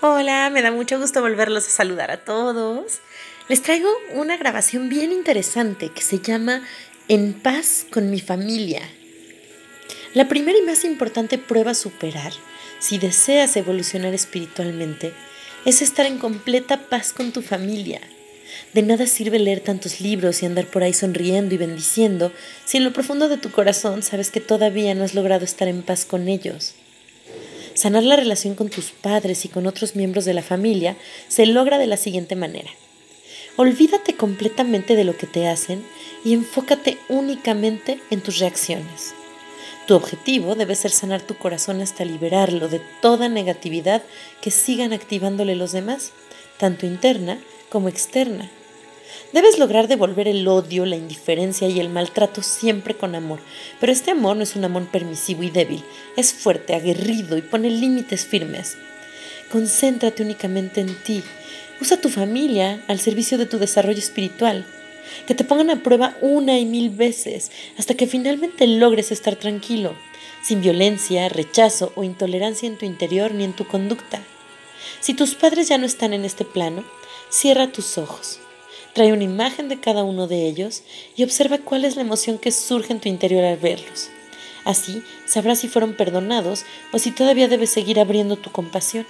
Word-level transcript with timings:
Hola, 0.00 0.48
me 0.50 0.62
da 0.62 0.70
mucho 0.70 1.00
gusto 1.00 1.20
volverlos 1.20 1.66
a 1.66 1.70
saludar 1.70 2.12
a 2.12 2.18
todos. 2.18 3.00
Les 3.48 3.62
traigo 3.62 3.88
una 4.14 4.36
grabación 4.36 4.88
bien 4.88 5.10
interesante 5.10 5.88
que 5.88 6.02
se 6.02 6.20
llama 6.20 6.62
En 7.08 7.32
paz 7.32 7.84
con 7.90 8.08
mi 8.08 8.20
familia. 8.20 8.82
La 10.14 10.28
primera 10.28 10.56
y 10.56 10.62
más 10.62 10.84
importante 10.84 11.36
prueba 11.36 11.72
a 11.72 11.74
superar, 11.74 12.32
si 12.78 12.98
deseas 12.98 13.56
evolucionar 13.56 14.14
espiritualmente, 14.14 15.14
es 15.64 15.82
estar 15.82 16.06
en 16.06 16.18
completa 16.18 16.76
paz 16.88 17.12
con 17.12 17.32
tu 17.32 17.42
familia. 17.42 18.00
De 18.74 18.82
nada 18.82 19.04
sirve 19.08 19.40
leer 19.40 19.58
tantos 19.58 20.00
libros 20.00 20.44
y 20.44 20.46
andar 20.46 20.66
por 20.66 20.84
ahí 20.84 20.94
sonriendo 20.94 21.56
y 21.56 21.58
bendiciendo 21.58 22.30
si 22.64 22.76
en 22.76 22.84
lo 22.84 22.92
profundo 22.92 23.28
de 23.28 23.36
tu 23.36 23.50
corazón 23.50 24.04
sabes 24.04 24.30
que 24.30 24.40
todavía 24.40 24.94
no 24.94 25.02
has 25.02 25.14
logrado 25.14 25.44
estar 25.44 25.66
en 25.66 25.82
paz 25.82 26.04
con 26.04 26.28
ellos. 26.28 26.76
Sanar 27.78 28.02
la 28.02 28.16
relación 28.16 28.56
con 28.56 28.70
tus 28.70 28.90
padres 28.90 29.44
y 29.44 29.48
con 29.48 29.68
otros 29.68 29.94
miembros 29.94 30.24
de 30.24 30.34
la 30.34 30.42
familia 30.42 30.96
se 31.28 31.46
logra 31.46 31.78
de 31.78 31.86
la 31.86 31.96
siguiente 31.96 32.34
manera. 32.34 32.68
Olvídate 33.54 34.16
completamente 34.16 34.96
de 34.96 35.04
lo 35.04 35.16
que 35.16 35.28
te 35.28 35.46
hacen 35.46 35.86
y 36.24 36.34
enfócate 36.34 36.98
únicamente 37.08 38.00
en 38.10 38.20
tus 38.20 38.40
reacciones. 38.40 39.14
Tu 39.86 39.94
objetivo 39.94 40.56
debe 40.56 40.74
ser 40.74 40.90
sanar 40.90 41.22
tu 41.22 41.36
corazón 41.36 41.80
hasta 41.80 42.04
liberarlo 42.04 42.66
de 42.66 42.80
toda 43.00 43.28
negatividad 43.28 44.02
que 44.42 44.50
sigan 44.50 44.92
activándole 44.92 45.54
los 45.54 45.70
demás, 45.70 46.10
tanto 46.58 46.84
interna 46.84 47.38
como 47.68 47.88
externa. 47.88 48.50
Debes 49.32 49.58
lograr 49.58 49.88
devolver 49.88 50.26
el 50.26 50.48
odio, 50.48 50.86
la 50.86 50.96
indiferencia 50.96 51.68
y 51.68 51.80
el 51.80 51.90
maltrato 51.90 52.42
siempre 52.42 52.94
con 52.94 53.14
amor, 53.14 53.40
pero 53.78 53.92
este 53.92 54.10
amor 54.10 54.36
no 54.36 54.42
es 54.42 54.56
un 54.56 54.64
amor 54.64 54.86
permisivo 54.90 55.42
y 55.42 55.50
débil, 55.50 55.84
es 56.16 56.32
fuerte, 56.32 56.74
aguerrido 56.74 57.36
y 57.36 57.42
pone 57.42 57.70
límites 57.70 58.26
firmes. 58.26 58.78
Concéntrate 59.50 60.22
únicamente 60.22 60.80
en 60.80 60.94
ti. 61.02 61.22
Usa 61.80 62.00
tu 62.00 62.08
familia 62.08 62.82
al 62.88 63.00
servicio 63.00 63.38
de 63.38 63.46
tu 63.46 63.58
desarrollo 63.58 63.98
espiritual. 63.98 64.66
Que 65.26 65.34
te 65.34 65.44
pongan 65.44 65.70
a 65.70 65.82
prueba 65.82 66.16
una 66.20 66.58
y 66.58 66.66
mil 66.66 66.90
veces 66.90 67.50
hasta 67.78 67.94
que 67.94 68.06
finalmente 68.06 68.66
logres 68.66 69.10
estar 69.10 69.36
tranquilo, 69.36 69.94
sin 70.42 70.60
violencia, 70.60 71.28
rechazo 71.30 71.92
o 71.96 72.04
intolerancia 72.04 72.66
en 72.66 72.76
tu 72.76 72.84
interior 72.84 73.32
ni 73.32 73.44
en 73.44 73.54
tu 73.54 73.66
conducta. 73.66 74.22
Si 75.00 75.14
tus 75.14 75.34
padres 75.34 75.68
ya 75.68 75.78
no 75.78 75.86
están 75.86 76.12
en 76.12 76.26
este 76.26 76.44
plano, 76.44 76.84
cierra 77.30 77.72
tus 77.72 77.96
ojos 77.96 78.40
Trae 78.94 79.12
una 79.12 79.24
imagen 79.24 79.68
de 79.68 79.78
cada 79.78 80.02
uno 80.02 80.26
de 80.26 80.46
ellos 80.46 80.82
y 81.14 81.22
observa 81.22 81.58
cuál 81.58 81.84
es 81.84 81.96
la 81.96 82.02
emoción 82.02 82.38
que 82.38 82.50
surge 82.50 82.92
en 82.92 83.00
tu 83.00 83.08
interior 83.08 83.44
al 83.44 83.56
verlos. 83.56 84.10
Así 84.64 85.02
sabrás 85.24 85.60
si 85.60 85.68
fueron 85.68 85.94
perdonados 85.94 86.64
o 86.92 86.98
si 86.98 87.10
todavía 87.10 87.48
debes 87.48 87.70
seguir 87.70 88.00
abriendo 88.00 88.36
tu 88.36 88.50
compasión. 88.50 89.06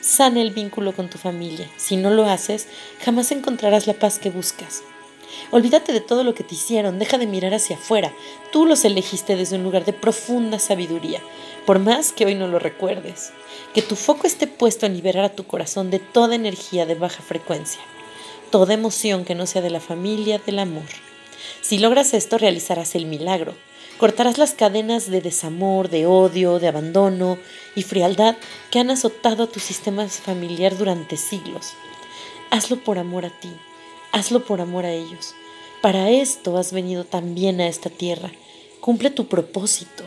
Sana 0.00 0.42
el 0.42 0.50
vínculo 0.50 0.92
con 0.92 1.08
tu 1.08 1.18
familia. 1.18 1.70
Si 1.76 1.96
no 1.96 2.10
lo 2.10 2.26
haces, 2.26 2.66
jamás 3.04 3.30
encontrarás 3.30 3.86
la 3.86 3.94
paz 3.94 4.18
que 4.18 4.30
buscas. 4.30 4.82
Olvídate 5.50 5.92
de 5.92 6.00
todo 6.00 6.24
lo 6.24 6.34
que 6.34 6.44
te 6.44 6.56
hicieron, 6.56 6.98
deja 6.98 7.18
de 7.18 7.26
mirar 7.26 7.54
hacia 7.54 7.76
afuera. 7.76 8.12
Tú 8.50 8.66
los 8.66 8.84
elegiste 8.84 9.36
desde 9.36 9.56
un 9.56 9.62
lugar 9.62 9.84
de 9.84 9.92
profunda 9.92 10.58
sabiduría, 10.58 11.20
por 11.64 11.78
más 11.78 12.12
que 12.12 12.26
hoy 12.26 12.34
no 12.34 12.48
lo 12.48 12.58
recuerdes. 12.58 13.32
Que 13.72 13.82
tu 13.82 13.94
foco 13.94 14.26
esté 14.26 14.46
puesto 14.46 14.86
en 14.86 14.96
liberar 14.96 15.24
a 15.24 15.34
tu 15.34 15.46
corazón 15.46 15.90
de 15.90 16.00
toda 16.00 16.34
energía 16.34 16.86
de 16.86 16.96
baja 16.96 17.22
frecuencia 17.22 17.80
toda 18.52 18.74
emoción 18.74 19.24
que 19.24 19.34
no 19.34 19.46
sea 19.46 19.62
de 19.62 19.70
la 19.70 19.80
familia, 19.80 20.38
del 20.38 20.60
amor. 20.60 20.84
Si 21.62 21.78
logras 21.78 22.12
esto, 22.12 22.36
realizarás 22.38 22.94
el 22.94 23.06
milagro. 23.06 23.54
Cortarás 23.98 24.36
las 24.36 24.52
cadenas 24.52 25.10
de 25.10 25.22
desamor, 25.22 25.88
de 25.88 26.06
odio, 26.06 26.58
de 26.60 26.68
abandono 26.68 27.38
y 27.74 27.82
frialdad 27.82 28.36
que 28.70 28.78
han 28.78 28.90
azotado 28.90 29.44
a 29.44 29.46
tu 29.46 29.58
sistema 29.58 30.06
familiar 30.06 30.76
durante 30.76 31.16
siglos. 31.16 31.72
Hazlo 32.50 32.76
por 32.84 32.98
amor 32.98 33.24
a 33.24 33.30
ti, 33.30 33.50
hazlo 34.12 34.44
por 34.44 34.60
amor 34.60 34.84
a 34.84 34.92
ellos. 34.92 35.34
Para 35.80 36.10
esto 36.10 36.58
has 36.58 36.72
venido 36.72 37.04
también 37.04 37.60
a 37.60 37.68
esta 37.68 37.88
tierra. 37.88 38.30
Cumple 38.80 39.10
tu 39.10 39.28
propósito. 39.28 40.04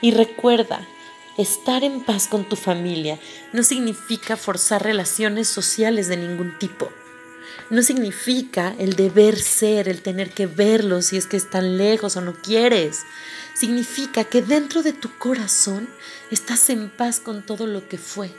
Y 0.00 0.12
recuerda, 0.12 0.88
estar 1.36 1.84
en 1.84 2.02
paz 2.02 2.28
con 2.28 2.44
tu 2.48 2.56
familia 2.56 3.18
no 3.52 3.62
significa 3.62 4.38
forzar 4.38 4.82
relaciones 4.82 5.48
sociales 5.48 6.08
de 6.08 6.16
ningún 6.16 6.58
tipo 6.58 6.88
no 7.70 7.82
significa 7.82 8.74
el 8.78 8.94
deber 8.96 9.38
ser, 9.40 9.88
el 9.88 10.02
tener 10.02 10.30
que 10.30 10.46
verlos 10.46 11.06
si 11.06 11.16
es 11.16 11.26
que 11.26 11.36
están 11.36 11.78
lejos 11.78 12.16
o 12.16 12.20
no 12.20 12.34
quieres. 12.34 13.00
Significa 13.54 14.24
que 14.24 14.42
dentro 14.42 14.82
de 14.82 14.92
tu 14.92 15.16
corazón 15.18 15.88
estás 16.30 16.70
en 16.70 16.90
paz 16.90 17.20
con 17.20 17.44
todo 17.44 17.66
lo 17.66 17.88
que 17.88 17.98
fue. 17.98 18.30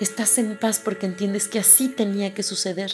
Estás 0.00 0.38
en 0.38 0.56
paz 0.56 0.80
porque 0.82 1.06
entiendes 1.06 1.48
que 1.48 1.58
así 1.58 1.88
tenía 1.88 2.34
que 2.34 2.42
suceder. 2.42 2.92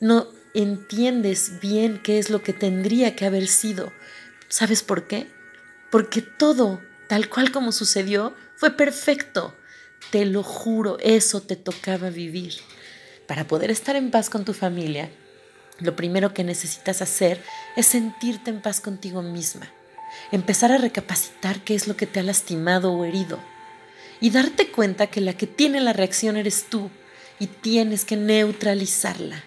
No 0.00 0.28
entiendes 0.54 1.60
bien 1.60 2.00
qué 2.02 2.18
es 2.18 2.30
lo 2.30 2.42
que 2.42 2.52
tendría 2.52 3.16
que 3.16 3.26
haber 3.26 3.48
sido. 3.48 3.92
¿Sabes 4.48 4.82
por 4.82 5.06
qué? 5.06 5.26
Porque 5.90 6.22
todo, 6.22 6.80
tal 7.08 7.28
cual 7.28 7.50
como 7.50 7.72
sucedió, 7.72 8.34
fue 8.56 8.70
perfecto. 8.70 9.54
Te 10.10 10.24
lo 10.24 10.42
juro, 10.42 10.98
eso 11.00 11.40
te 11.40 11.56
tocaba 11.56 12.10
vivir. 12.10 12.54
Para 13.26 13.46
poder 13.46 13.70
estar 13.70 13.96
en 13.96 14.10
paz 14.10 14.28
con 14.28 14.44
tu 14.44 14.52
familia, 14.52 15.10
lo 15.80 15.96
primero 15.96 16.34
que 16.34 16.44
necesitas 16.44 17.02
hacer 17.02 17.42
es 17.76 17.86
sentirte 17.86 18.50
en 18.50 18.60
paz 18.60 18.80
contigo 18.80 19.22
misma, 19.22 19.72
empezar 20.30 20.70
a 20.72 20.78
recapacitar 20.78 21.60
qué 21.60 21.74
es 21.74 21.88
lo 21.88 21.96
que 21.96 22.06
te 22.06 22.20
ha 22.20 22.22
lastimado 22.22 22.92
o 22.92 23.04
herido 23.04 23.38
y 24.20 24.30
darte 24.30 24.70
cuenta 24.70 25.08
que 25.08 25.20
la 25.20 25.34
que 25.34 25.46
tiene 25.46 25.80
la 25.80 25.92
reacción 25.92 26.36
eres 26.36 26.66
tú 26.68 26.90
y 27.38 27.46
tienes 27.46 28.04
que 28.04 28.16
neutralizarla. 28.16 29.42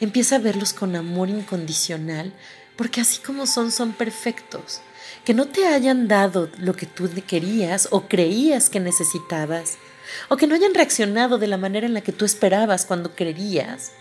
Empieza 0.00 0.36
a 0.36 0.40
verlos 0.40 0.72
con 0.72 0.96
amor 0.96 1.28
incondicional 1.28 2.32
porque 2.76 3.00
así 3.00 3.20
como 3.20 3.46
son, 3.46 3.70
son 3.70 3.92
perfectos. 3.92 4.80
Que 5.24 5.34
no 5.34 5.46
te 5.46 5.68
hayan 5.68 6.08
dado 6.08 6.50
lo 6.58 6.74
que 6.74 6.86
tú 6.86 7.08
querías 7.26 7.86
o 7.90 8.08
creías 8.08 8.70
que 8.70 8.80
necesitabas 8.80 9.74
o 10.28 10.36
que 10.36 10.46
no 10.46 10.54
hayan 10.54 10.74
reaccionado 10.74 11.38
de 11.38 11.46
la 11.46 11.56
manera 11.56 11.86
en 11.86 11.94
la 11.94 12.00
que 12.00 12.12
tú 12.12 12.24
esperabas 12.24 12.86
cuando 12.86 13.14
creerías, 13.14 13.92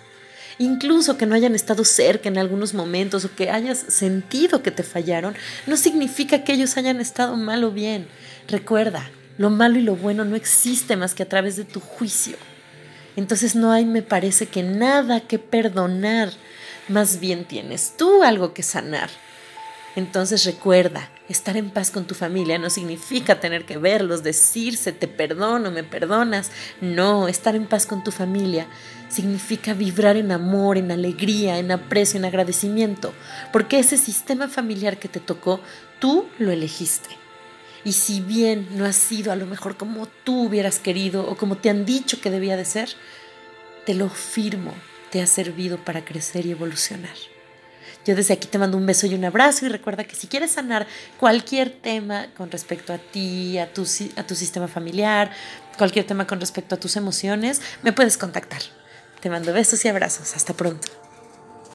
incluso 0.60 1.18
que 1.18 1.26
no 1.26 1.36
hayan 1.36 1.56
estado 1.56 1.84
cerca 1.84 2.30
en 2.30 2.38
algunos 2.38 2.74
momentos 2.74 3.26
o 3.26 3.36
que 3.36 3.50
hayas 3.50 3.78
sentido 3.78 4.64
que 4.64 4.72
te 4.72 4.84
fallaron, 4.84 5.36
no 5.68 5.78
significa 5.78 6.44
que 6.44 6.54
ellos 6.54 6.78
hayan 6.78 7.02
estado 7.02 7.36
mal 7.36 7.64
o 7.64 7.72
bien. 7.72 8.08
Recuerda, 8.48 9.10
lo 9.38 9.50
malo 9.50 9.80
y 9.80 9.82
lo 9.82 9.96
bueno 9.96 10.26
no 10.26 10.36
existe 10.36 10.96
más 10.96 11.16
que 11.16 11.24
a 11.24 11.30
través 11.30 11.56
de 11.56 11.64
tu 11.64 11.80
juicio. 11.80 12.38
Entonces 13.16 13.56
no 13.56 13.72
hay, 13.72 13.86
me 13.86 14.02
parece 14.02 14.46
que 14.46 14.64
nada 14.64 15.22
que 15.22 15.40
perdonar, 15.40 16.32
más 16.88 17.20
bien 17.20 17.46
tienes 17.46 17.96
tú 17.98 18.24
algo 18.24 18.54
que 18.54 18.64
sanar. 18.64 19.10
Entonces 19.96 20.46
recuerda, 20.46 21.10
estar 21.28 21.58
en 21.58 21.70
paz 21.70 21.92
con 21.92 22.06
tu 22.06 22.16
familia 22.16 22.58
no 22.58 22.70
significa 22.70 23.40
tener 23.40 23.66
que 23.66 23.78
verlos, 23.78 24.24
decirse 24.24 24.94
te 24.94 25.08
perdono, 25.08 25.70
me 25.72 25.84
perdonas. 25.84 26.52
No, 26.80 27.28
estar 27.28 27.56
en 27.56 27.68
paz 27.68 27.86
con 27.86 28.04
tu 28.04 28.12
familia 28.12 28.68
significa 29.10 29.74
vibrar 29.74 30.16
en 30.16 30.32
amor, 30.32 30.78
en 30.78 30.92
alegría, 30.92 31.60
en 31.60 31.72
aprecio, 31.72 32.18
en 32.18 32.26
agradecimiento, 32.26 33.14
porque 33.52 33.80
ese 33.80 33.98
sistema 33.98 34.48
familiar 34.48 34.98
que 34.98 35.10
te 35.10 35.20
tocó, 35.20 35.60
tú 36.00 36.28
lo 36.40 36.52
elegiste. 36.52 37.10
Y 37.84 37.94
si 37.94 38.22
bien 38.22 38.68
no 38.78 38.86
ha 38.86 38.94
sido 38.94 39.32
a 39.32 39.36
lo 39.36 39.46
mejor 39.46 39.76
como 39.76 40.08
tú 40.24 40.44
hubieras 40.44 40.80
querido 40.80 41.28
o 41.28 41.36
como 41.36 41.58
te 41.58 41.70
han 41.70 41.84
dicho 41.86 42.22
que 42.22 42.30
debía 42.30 42.56
de 42.56 42.66
ser, 42.66 42.90
te 43.86 43.96
lo 43.96 44.08
firmo, 44.08 44.74
te 45.10 45.22
ha 45.22 45.28
servido 45.28 45.78
para 45.78 46.06
crecer 46.06 46.46
y 46.46 46.52
evolucionar. 46.52 47.16
Yo 48.06 48.16
desde 48.16 48.34
aquí 48.34 48.48
te 48.48 48.58
mando 48.58 48.78
un 48.78 48.86
beso 48.86 49.06
y 49.06 49.14
un 49.14 49.24
abrazo 49.26 49.66
y 49.66 49.70
recuerda 49.70 50.04
que 50.04 50.16
si 50.16 50.28
quieres 50.28 50.52
sanar 50.52 50.88
cualquier 51.20 51.70
tema 51.70 52.28
con 52.36 52.50
respecto 52.50 52.94
a 52.94 52.98
ti, 52.98 53.58
a 53.58 53.72
tu, 53.72 53.86
a 54.16 54.24
tu 54.24 54.36
sistema 54.36 54.68
familiar, 54.68 55.32
cualquier 55.78 56.06
tema 56.06 56.26
con 56.26 56.40
respecto 56.40 56.76
a 56.76 56.80
tus 56.80 56.96
emociones, 56.96 57.62
me 57.84 57.94
puedes 57.94 58.18
contactar. 58.18 58.62
Te 59.22 59.30
mando 59.30 59.54
besos 59.54 59.86
y 59.86 59.88
abrazos. 59.88 60.36
Hasta 60.36 60.54
pronto. 60.54 61.11